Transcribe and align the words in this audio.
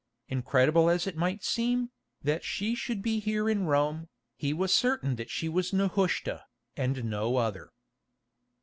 Incredible 0.29 0.89
as 0.89 1.05
it 1.05 1.15
might 1.15 1.43
seem, 1.43 1.91
that 2.23 2.43
she 2.43 2.73
should 2.73 3.03
be 3.03 3.19
here 3.19 3.47
in 3.47 3.67
Rome, 3.67 4.09
he 4.35 4.51
was 4.51 4.73
certain 4.73 5.15
that 5.17 5.29
she 5.29 5.47
was 5.47 5.73
Nehushta, 5.73 6.43
and 6.75 7.03
no 7.05 7.37
other. 7.37 7.69